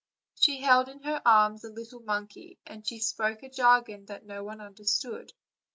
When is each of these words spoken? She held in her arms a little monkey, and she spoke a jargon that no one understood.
She 0.33 0.61
held 0.61 0.89
in 0.89 1.03
her 1.03 1.21
arms 1.23 1.63
a 1.63 1.69
little 1.69 1.99
monkey, 1.99 2.57
and 2.65 2.87
she 2.87 2.97
spoke 2.97 3.43
a 3.43 3.51
jargon 3.51 4.05
that 4.07 4.25
no 4.25 4.43
one 4.43 4.59
understood. 4.59 5.31